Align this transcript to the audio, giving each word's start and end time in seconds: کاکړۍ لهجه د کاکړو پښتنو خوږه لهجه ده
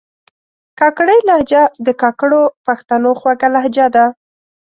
کاکړۍ 0.79 1.19
لهجه 1.29 1.61
د 1.85 1.87
کاکړو 2.01 2.41
پښتنو 2.65 3.09
خوږه 3.19 3.47
لهجه 3.55 3.85
ده 3.95 4.05